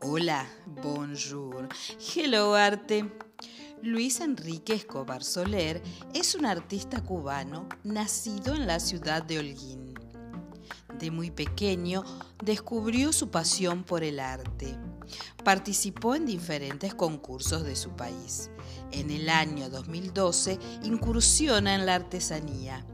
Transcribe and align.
Hola, 0.00 0.48
bonjour, 0.82 1.68
hello 2.16 2.54
arte. 2.54 3.08
Luis 3.80 4.20
Enrique 4.20 4.74
Escobar 4.74 5.22
Soler 5.22 5.80
es 6.12 6.34
un 6.34 6.44
artista 6.44 7.04
cubano 7.04 7.68
nacido 7.84 8.56
en 8.56 8.66
la 8.66 8.80
ciudad 8.80 9.22
de 9.22 9.38
Holguín. 9.38 9.94
De 10.98 11.12
muy 11.12 11.30
pequeño 11.30 12.02
descubrió 12.42 13.12
su 13.12 13.30
pasión 13.30 13.84
por 13.84 14.02
el 14.02 14.18
arte. 14.18 14.76
Participó 15.44 16.14
en 16.14 16.26
diferentes 16.26 16.94
concursos 16.94 17.64
de 17.64 17.76
su 17.76 17.90
país. 17.90 18.50
En 18.90 19.10
el 19.10 19.28
año 19.28 19.70
2012 19.70 20.58
incursiona 20.82 21.74
en 21.74 21.86
la 21.86 21.94
artesanía. 21.94 22.84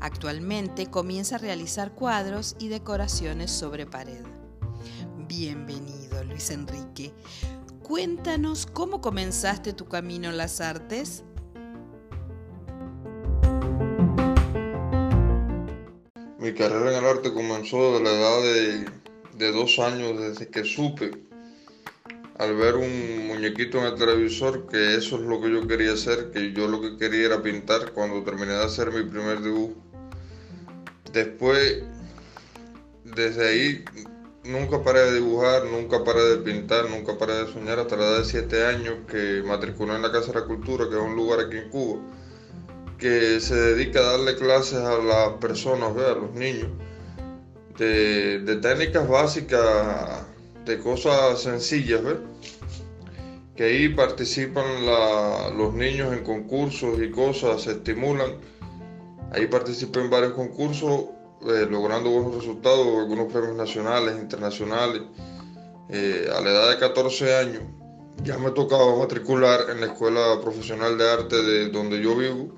Actualmente 0.00 0.86
comienza 0.86 1.36
a 1.36 1.38
realizar 1.38 1.94
cuadros 1.94 2.56
y 2.58 2.68
decoraciones 2.68 3.50
sobre 3.50 3.86
pared. 3.86 4.24
Bienvenido, 5.26 6.24
Luis 6.24 6.50
Enrique. 6.50 7.12
Cuéntanos 7.82 8.66
cómo 8.66 9.00
comenzaste 9.00 9.72
tu 9.72 9.86
camino 9.86 10.28
en 10.28 10.36
las 10.36 10.60
artes. 10.60 11.24
Mi 16.38 16.54
carrera 16.54 16.92
en 16.92 16.98
el 16.98 17.04
arte 17.04 17.32
comenzó 17.32 17.98
de 17.98 18.04
la 18.04 18.10
edad 18.10 18.86
de, 19.38 19.52
dos 19.52 19.78
años, 19.78 20.18
desde 20.18 20.48
que 20.48 20.64
supe, 20.64 21.10
al 22.38 22.54
ver 22.54 22.76
un 22.76 23.26
muñequito 23.26 23.78
en 23.78 23.86
el 23.86 23.94
televisor, 23.96 24.68
que 24.68 24.94
eso 24.94 25.16
es 25.16 25.22
lo 25.22 25.40
que 25.40 25.50
yo 25.50 25.66
quería 25.66 25.92
hacer, 25.92 26.30
que 26.30 26.52
yo 26.52 26.68
lo 26.68 26.80
que 26.80 26.96
quería 26.96 27.26
era 27.26 27.42
pintar 27.42 27.92
cuando 27.92 28.22
terminé 28.22 28.52
de 28.52 28.64
hacer 28.64 28.92
mi 28.92 29.02
primer 29.02 29.42
dibujo. 29.42 29.74
Después, 31.12 31.82
desde 33.04 33.48
ahí 33.48 33.84
nunca 34.44 34.82
paré 34.82 35.00
de 35.00 35.14
dibujar, 35.14 35.64
nunca 35.64 36.04
paré 36.04 36.22
de 36.24 36.36
pintar, 36.38 36.88
nunca 36.88 37.18
paré 37.18 37.44
de 37.44 37.52
soñar 37.52 37.80
hasta 37.80 37.96
la 37.96 38.04
edad 38.04 38.18
de 38.18 38.24
7 38.24 38.64
años 38.66 38.94
que 39.10 39.42
matriculé 39.44 39.96
en 39.96 40.02
la 40.02 40.12
Casa 40.12 40.32
de 40.32 40.40
la 40.40 40.46
Cultura, 40.46 40.88
que 40.88 40.94
es 40.94 41.02
un 41.02 41.16
lugar 41.16 41.40
aquí 41.40 41.56
en 41.56 41.70
Cuba, 41.70 42.00
que 42.98 43.40
se 43.40 43.54
dedica 43.54 43.98
a 43.98 44.12
darle 44.12 44.36
clases 44.36 44.78
a 44.78 44.98
las 44.98 45.32
personas, 45.40 45.90
a 45.96 46.14
los 46.14 46.32
niños, 46.34 46.68
de, 47.78 48.58
técnicas 48.62 49.08
básicas, 49.08 50.24
de 50.68 50.78
cosas 50.78 51.40
sencillas, 51.40 52.02
que 53.56 53.64
ahí 53.64 53.88
participan 53.88 54.86
los 55.56 55.74
niños 55.74 56.12
en 56.12 56.22
concursos 56.22 57.00
y 57.02 57.10
cosas, 57.10 57.62
se 57.62 57.72
estimulan. 57.72 58.36
Ahí 59.32 59.46
participé 59.46 60.00
en 60.00 60.10
varios 60.10 60.34
concursos 60.34 61.06
eh, 61.42 61.66
logrando 61.68 62.10
buenos 62.10 62.34
resultados, 62.36 62.86
algunos 62.98 63.32
premios 63.32 63.56
nacionales, 63.56 64.16
internacionales. 64.16 65.02
Eh, 65.88 66.28
a 66.36 66.40
la 66.40 66.50
edad 66.50 66.70
de 66.70 66.78
14 66.78 67.36
años 67.36 67.62
ya 68.22 68.36
me 68.36 68.50
tocaba 68.50 68.96
matricular 68.98 69.70
en 69.70 69.80
la 69.80 69.86
Escuela 69.86 70.38
Profesional 70.42 70.98
de 70.98 71.10
Arte 71.10 71.42
de 71.42 71.68
donde 71.70 72.02
yo 72.02 72.14
vivo, 72.14 72.48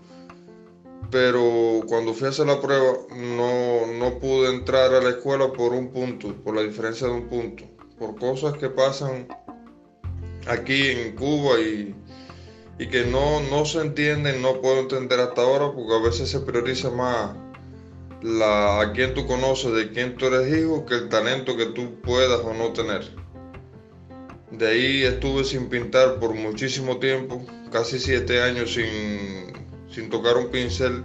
pero 1.11 1.81
cuando 1.87 2.13
fui 2.15 2.27
a 2.27 2.31
hacer 2.31 2.47
la 2.47 2.61
prueba 2.61 2.93
no, 3.15 3.87
no 3.87 4.19
pude 4.19 4.51
entrar 4.51 4.93
a 4.95 5.01
la 5.01 5.11
escuela 5.11 5.53
por 5.53 5.73
un 5.73 5.89
punto, 5.93 6.35
por 6.43 6.57
la 6.57 6.63
diferencia 6.63 7.07
de 7.07 7.13
un 7.13 7.29
punto, 7.29 7.65
por 8.01 8.19
cosas 8.19 8.55
que 8.55 8.71
pasan 8.71 9.29
aquí 10.49 10.89
en 10.89 11.15
Cuba 11.15 11.61
y, 11.61 11.95
y 12.79 12.89
que 12.89 13.05
no, 13.05 13.43
no 13.51 13.67
se 13.67 13.83
entienden, 13.83 14.41
no 14.41 14.63
puedo 14.63 14.81
entender 14.81 15.21
hasta 15.21 15.43
ahora 15.43 15.71
porque 15.75 15.95
a 15.95 15.99
veces 15.99 16.31
se 16.31 16.41
prioriza 16.41 16.91
más 16.91 17.37
la, 18.23 18.81
a 18.81 18.93
quien 18.95 19.13
tú 19.13 19.27
conoces, 19.27 19.73
de 19.75 19.91
quién 19.91 20.17
tú 20.17 20.27
eres 20.29 20.49
hijo, 20.59 20.87
que 20.87 20.95
el 20.95 21.09
talento 21.11 21.59
que 21.59 21.67
tú 21.67 22.01
puedas 22.01 22.41
o 22.41 22.55
no 22.55 22.73
tener. 22.73 23.03
De 24.51 24.67
ahí 24.67 25.03
estuve 25.03 25.45
sin 25.45 25.69
pintar 25.69 26.19
por 26.19 26.35
muchísimo 26.35 26.99
tiempo, 26.99 27.45
casi 27.71 27.99
siete 27.99 28.41
años 28.41 28.73
sin, 28.73 29.53
sin 29.91 30.09
tocar 30.09 30.39
un 30.39 30.49
pincel. 30.49 31.03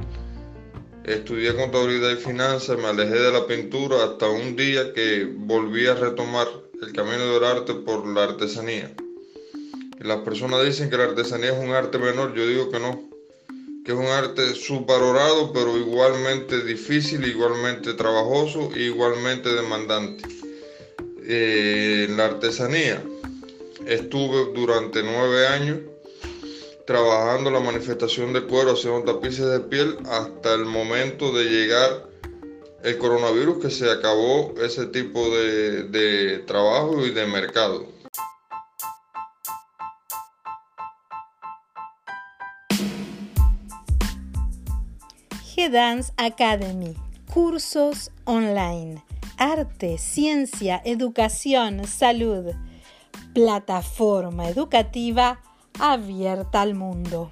Estudié 1.04 1.56
contabilidad 1.56 2.12
y 2.12 2.16
finanzas, 2.16 2.78
me 2.78 2.88
alejé 2.88 3.20
de 3.20 3.32
la 3.34 3.46
pintura 3.46 4.06
hasta 4.06 4.30
un 4.30 4.56
día 4.56 4.94
que 4.94 5.30
volví 5.38 5.88
a 5.88 5.94
retomar 5.94 6.48
el 6.86 6.94
camino 6.94 7.34
del 7.34 7.44
arte 7.44 7.74
por 7.74 8.06
la 8.06 8.26
artesanía. 8.26 8.94
Las 10.00 10.20
personas 10.20 10.64
dicen 10.64 10.90
que 10.90 10.98
la 10.98 11.06
artesanía 11.06 11.52
es 11.52 11.58
un 11.58 11.72
arte 11.72 11.98
menor, 11.98 12.36
yo 12.36 12.48
digo 12.48 12.70
que 12.70 12.80
no 12.80 13.10
que 13.84 13.92
es 13.92 13.98
un 13.98 14.06
arte 14.06 14.56
superorado, 14.56 15.54
pero 15.54 15.78
igualmente 15.78 16.64
difícil, 16.64 17.24
igualmente 17.24 17.94
trabajoso 17.94 18.72
igualmente 18.76 19.54
demandante. 19.54 20.28
Eh, 21.28 22.08
la 22.16 22.26
artesanía 22.26 23.04
estuve 23.86 24.54
durante 24.54 25.04
nueve 25.04 25.48
años 25.48 25.80
trabajando 26.86 27.50
la 27.50 27.60
manifestación 27.60 28.34
de 28.34 28.44
cuero 28.44 28.74
haciendo 28.74 29.14
tapices 29.14 29.48
de 29.48 29.60
piel 29.60 29.98
hasta 30.06 30.54
el 30.54 30.66
momento 30.66 31.32
de 31.32 31.46
llegar 31.46 32.15
el 32.86 33.00
coronavirus 33.00 33.58
que 33.58 33.72
se 33.72 33.92
acabó 33.92 34.54
ese 34.62 34.86
tipo 34.86 35.20
de, 35.32 36.44
trabajo 36.46 37.04
y 37.04 37.10
de 37.10 37.26
mercado. 37.26 37.88
G-Dance 45.56 46.14
Academy, 46.18 46.96
cursos 47.34 48.12
online, 48.26 49.04
arte, 49.38 49.98
ciencia, 49.98 50.80
educación, 50.86 51.88
salud, 51.88 52.54
plataforma 53.34 54.48
educativa 54.48 55.42
abierta 55.80 56.62
al 56.62 56.76
mundo. 56.76 57.32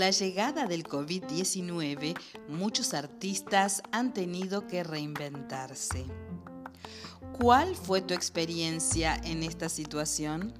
La 0.00 0.08
llegada 0.12 0.64
del 0.64 0.84
COVID-19, 0.84 2.18
muchos 2.48 2.94
artistas 2.94 3.82
han 3.92 4.14
tenido 4.14 4.66
que 4.66 4.82
reinventarse. 4.82 6.06
¿Cuál 7.38 7.76
fue 7.76 8.00
tu 8.00 8.14
experiencia 8.14 9.20
en 9.24 9.42
esta 9.42 9.68
situación? 9.68 10.54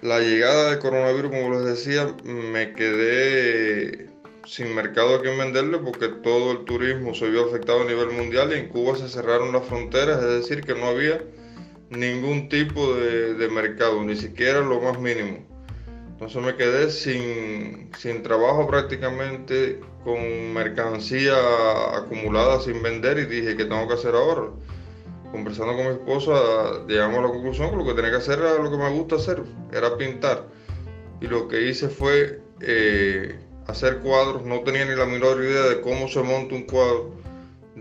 La 0.00 0.20
llegada 0.20 0.70
del 0.70 0.78
coronavirus, 0.78 1.32
como 1.32 1.50
les 1.56 1.64
decía, 1.64 2.14
me 2.22 2.72
quedé 2.72 4.10
sin 4.46 4.76
mercado 4.76 5.16
a 5.16 5.22
quien 5.22 5.38
venderle 5.38 5.78
porque 5.78 6.06
todo 6.06 6.52
el 6.52 6.64
turismo 6.66 7.16
se 7.16 7.28
vio 7.28 7.48
afectado 7.48 7.80
a 7.80 7.84
nivel 7.84 8.12
mundial 8.12 8.52
y 8.52 8.60
en 8.60 8.68
Cuba 8.68 8.96
se 8.96 9.08
cerraron 9.08 9.50
las 9.52 9.66
fronteras, 9.66 10.22
es 10.22 10.46
decir, 10.46 10.62
que 10.62 10.76
no 10.76 10.86
había 10.86 11.20
ningún 11.92 12.48
tipo 12.48 12.94
de, 12.94 13.48
mercado, 13.48 14.02
ni 14.02 14.16
siquiera 14.16 14.60
lo 14.60 14.80
más 14.80 14.98
mínimo. 14.98 15.38
Entonces 16.12 16.42
me 16.42 16.54
quedé 16.56 16.90
sin, 16.90 17.90
sin 17.98 18.22
trabajo 18.22 18.66
prácticamente, 18.66 19.80
con 20.04 20.52
mercancía 20.52 21.34
acumulada 21.96 22.60
sin 22.60 22.82
vender 22.82 23.18
y 23.18 23.26
dije, 23.26 23.56
¿qué 23.56 23.64
tengo 23.64 23.88
que 23.88 23.94
hacer 23.94 24.14
ahora? 24.14 24.50
Conversando 25.30 25.74
con 25.74 25.84
mi 25.84 25.92
esposa, 25.92 26.86
llegamos 26.86 27.18
a 27.18 27.22
la 27.22 27.28
conclusión 27.28 27.70
que 27.70 27.76
lo 27.76 27.84
que 27.84 27.94
tenía 27.94 28.10
que 28.10 28.16
hacer 28.18 28.38
era 28.38 28.62
lo 28.62 28.70
que 28.70 28.76
me 28.76 28.90
gusta 28.90 29.16
hacer, 29.16 29.42
era 29.72 29.96
pintar. 29.96 30.46
Y 31.20 31.26
lo 31.26 31.48
que 31.48 31.68
hice 31.68 31.88
fue 31.88 32.40
eh, 32.60 33.38
hacer 33.66 33.98
cuadros, 33.98 34.44
no 34.44 34.60
tenía 34.60 34.84
ni 34.84 34.94
la 34.94 35.06
menor 35.06 35.42
idea 35.42 35.62
de 35.62 35.80
cómo 35.80 36.08
se 36.08 36.22
monta 36.22 36.54
un 36.54 36.64
cuadro 36.64 37.21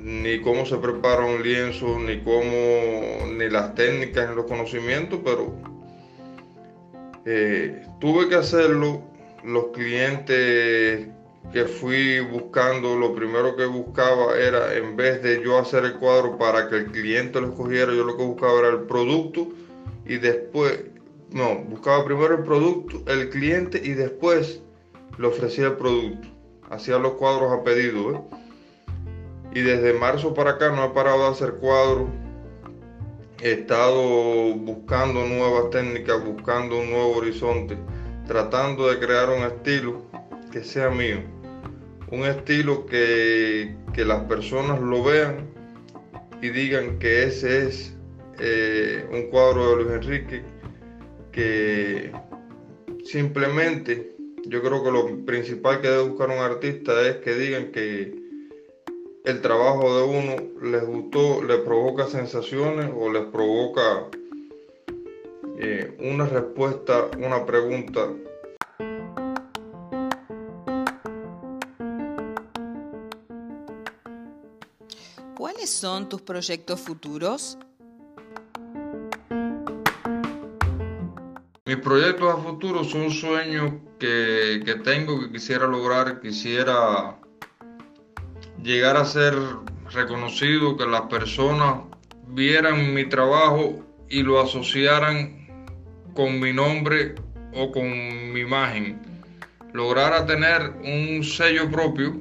ni 0.04 0.42
cómo 0.42 0.66
se 0.66 0.78
prepara 0.78 1.26
un 1.26 1.44
lienzo, 1.44 2.00
ni 2.00 2.22
cómo, 2.22 3.32
ni 3.38 3.50
las 3.50 3.76
técnicas, 3.76 4.30
ni 4.30 4.36
los 4.36 4.46
conocimientos, 4.46 5.20
pero 5.24 5.54
eh, 7.26 7.86
tuve 8.00 8.28
que 8.28 8.36
hacerlo. 8.36 9.04
Los 9.44 9.68
clientes 9.74 11.08
que 11.52 11.66
fui 11.66 12.20
buscando, 12.20 12.96
lo 12.96 13.14
primero 13.16 13.56
que 13.56 13.66
buscaba 13.66 14.38
era, 14.38 14.76
en 14.76 14.96
vez 14.96 15.22
de 15.24 15.44
yo 15.44 15.58
hacer 15.58 15.84
el 15.86 15.96
cuadro 15.96 16.38
para 16.38 16.70
que 16.70 16.78
el 16.78 16.86
cliente 16.92 17.42
lo 17.42 17.50
escogiera, 17.50 17.92
yo 17.94 18.04
lo 18.04 18.18
que 18.18 18.24
buscaba 18.24 18.60
era 18.60 18.70
el 18.70 18.82
producto 18.82 19.48
y 20.06 20.18
después, 20.18 20.80
no, 21.32 21.56
buscaba 21.64 22.06
primero 22.06 22.38
el 22.38 22.44
producto, 22.44 23.02
el 23.08 23.30
cliente 23.30 23.82
y 23.84 23.94
después 23.94 24.62
le 25.18 25.28
ofrecía 25.28 25.68
el 25.68 25.78
producto. 25.78 26.28
Hacía 26.70 27.00
los 27.00 27.14
cuadros 27.14 27.52
a 27.52 27.64
pedido. 27.64 28.12
¿eh? 28.12 28.41
Y 29.54 29.62
desde 29.62 29.94
marzo 29.94 30.34
para 30.34 30.52
acá 30.52 30.70
no 30.70 30.86
he 30.86 30.90
parado 30.90 31.24
de 31.26 31.30
hacer 31.32 31.54
cuadros. 31.56 32.10
He 33.42 33.54
estado 33.54 34.54
buscando 34.56 35.26
nuevas 35.26 35.72
técnicas, 35.72 36.24
buscando 36.24 36.80
un 36.80 36.92
nuevo 36.92 37.18
horizonte, 37.18 37.78
tratando 38.28 38.88
de 38.90 39.00
crear 39.00 39.30
un 39.30 39.44
estilo 39.44 40.04
que 40.52 40.64
sea 40.64 40.90
mío 40.90 41.22
un 42.12 42.26
estilo 42.26 42.86
que, 42.86 43.74
las 43.96 44.24
personas 44.26 44.80
lo 44.80 45.04
vean 45.04 45.50
y 46.42 46.50
digan 46.50 47.00
que 47.00 47.24
ese 47.24 47.68
es 47.68 47.96
eh, 48.40 49.06
un 49.12 49.30
cuadro 49.30 49.70
de 49.70 49.84
Luis 49.84 49.96
Enrique 49.96 50.44
que 51.32 52.12
simplemente 53.06 54.16
yo 54.46 54.62
creo 54.62 54.84
que 54.84 54.92
lo 54.92 55.26
principal 55.26 55.82
que 55.82 55.90
debe 55.90 56.10
buscar 56.10 56.30
un 56.30 56.40
artista 56.40 57.08
es 57.08 57.18
que 57.18 57.36
digan 57.36 57.72
que 57.72 58.21
el 59.24 59.42
trabajo 59.42 59.98
de 59.98 60.04
uno 60.04 60.36
les 60.62 60.86
gustó, 60.86 61.44
les 61.44 61.60
provoca 61.60 62.08
sensaciones 62.08 62.92
o 62.96 63.12
les 63.12 63.26
provoca 63.26 64.08
eh, 65.58 65.96
una 66.00 66.26
respuesta, 66.26 67.08
una 67.18 67.46
pregunta 67.46 68.08
¿Cuáles 75.38 75.72
son 75.72 76.08
tus 76.08 76.22
proyectos 76.22 76.80
futuros? 76.80 77.58
Mis 81.66 81.78
proyectos 81.78 82.34
a 82.34 82.38
futuro 82.38 82.84
son 82.84 83.10
sueños 83.10 83.74
que, 83.98 84.62
que 84.64 84.76
tengo, 84.76 85.20
que 85.20 85.32
quisiera 85.32 85.66
lograr, 85.66 86.20
quisiera 86.22 87.21
llegar 88.64 88.98
a 88.98 89.06
ser 89.06 89.34
reconocido, 89.92 90.78
que 90.78 90.86
las 90.86 91.02
personas 91.02 91.82
vieran 92.28 92.94
mi 92.94 93.06
trabajo 93.06 93.84
y 94.10 94.24
lo 94.24 94.42
asociaran 94.42 95.48
con 96.14 96.40
mi 96.40 96.54
nombre 96.54 97.16
o 97.54 97.72
con 97.72 98.34
mi 98.34 98.42
imagen. 98.42 99.02
Lograr 99.74 100.14
a 100.14 100.26
tener 100.26 100.74
un 100.84 101.24
sello 101.24 101.70
propio 101.72 102.14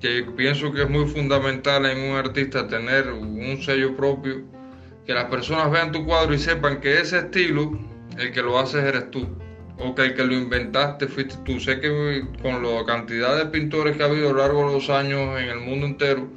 que 0.00 0.24
pienso 0.36 0.72
que 0.72 0.82
es 0.82 0.90
muy 0.90 1.06
fundamental 1.06 1.86
en 1.86 2.10
un 2.10 2.16
artista 2.16 2.68
tener 2.68 3.10
un 3.10 3.62
sello 3.62 3.96
propio, 3.96 4.44
que 5.06 5.14
las 5.14 5.24
personas 5.26 5.70
vean 5.70 5.92
tu 5.92 6.04
cuadro 6.04 6.34
y 6.34 6.38
sepan 6.38 6.80
que 6.80 7.00
ese 7.00 7.18
estilo, 7.18 7.78
el 8.18 8.32
que 8.32 8.42
lo 8.42 8.58
haces 8.58 8.84
eres 8.84 9.10
tú, 9.10 9.26
o 9.78 9.94
que 9.94 10.02
el 10.02 10.14
que 10.14 10.24
lo 10.24 10.34
inventaste 10.34 11.06
fuiste 11.08 11.36
tú. 11.44 11.60
Sé 11.60 11.80
que 11.80 12.24
con 12.42 12.62
la 12.62 12.84
cantidad 12.84 13.36
de 13.36 13.46
pintores 13.46 13.96
que 13.96 14.02
ha 14.02 14.06
habido 14.06 14.30
a 14.30 14.32
lo 14.32 14.38
largo 14.38 14.66
de 14.68 14.74
los 14.74 14.90
años 14.90 15.38
en 15.40 15.48
el 15.48 15.60
mundo 15.60 15.86
entero, 15.86 16.28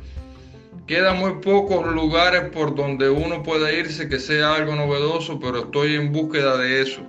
quedan 0.87 1.19
muy 1.19 1.33
pocos 1.41 1.93
lugares 1.93 2.49
por 2.49 2.75
donde 2.75 3.09
uno 3.09 3.43
puede 3.43 3.79
irse 3.79 4.09
que 4.09 4.19
sea 4.19 4.55
algo 4.55 4.75
novedoso, 4.75 5.39
pero 5.39 5.59
estoy 5.59 5.95
en 5.95 6.11
búsqueda 6.11 6.57
de 6.57 6.81
eso, 6.81 7.01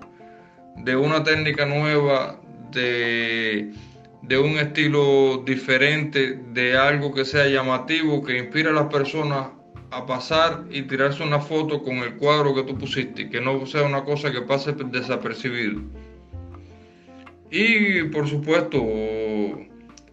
de 0.76 0.96
una 0.96 1.24
técnica 1.24 1.66
nueva, 1.66 2.40
de 2.72 3.72
de 4.22 4.38
un 4.38 4.58
estilo 4.58 5.42
diferente, 5.44 6.38
de 6.52 6.76
algo 6.76 7.12
que 7.12 7.24
sea 7.24 7.48
llamativo, 7.48 8.22
que 8.22 8.38
inspire 8.38 8.68
a 8.68 8.72
las 8.72 8.86
personas 8.86 9.48
a 9.90 10.06
pasar 10.06 10.66
y 10.70 10.82
tirarse 10.82 11.22
una 11.22 11.40
foto 11.40 11.82
con 11.82 11.96
el 11.96 12.16
cuadro 12.16 12.54
que 12.54 12.62
tú 12.62 12.78
pusiste, 12.78 13.28
que 13.28 13.40
no 13.40 13.66
sea 13.66 13.82
una 13.82 14.04
cosa 14.04 14.30
que 14.30 14.42
pase 14.42 14.72
desapercibido. 14.72 15.80
Y 17.50 18.04
por 18.04 18.28
supuesto, 18.28 18.80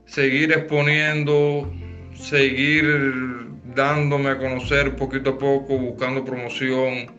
seguir 0.06 0.51
exponiendo, 0.51 1.72
seguir 2.16 3.48
dándome 3.75 4.30
a 4.30 4.38
conocer 4.38 4.95
poquito 4.95 5.31
a 5.31 5.38
poco, 5.38 5.78
buscando 5.78 6.25
promoción, 6.25 7.12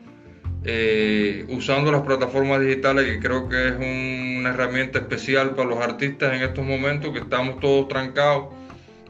eh, 0.64 1.46
usando 1.50 1.92
las 1.92 2.02
plataformas 2.02 2.60
digitales, 2.60 3.04
que 3.04 3.20
creo 3.20 3.48
que 3.48 3.68
es 3.68 3.74
una 3.76 4.50
herramienta 4.50 4.98
especial 4.98 5.54
para 5.54 5.68
los 5.68 5.78
artistas 5.78 6.34
en 6.34 6.42
estos 6.42 6.64
momentos, 6.64 7.12
que 7.12 7.20
estamos 7.20 7.60
todos 7.60 7.86
trancados, 7.86 8.48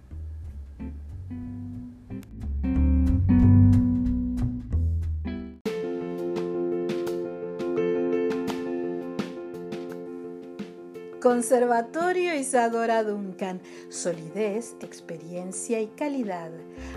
Conservatorio 11.24 12.34
Isadora 12.34 13.02
Duncan. 13.02 13.62
Solidez, 13.88 14.76
experiencia 14.82 15.80
y 15.80 15.86
calidad. 15.86 16.50